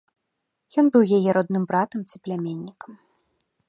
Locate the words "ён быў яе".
0.83-1.29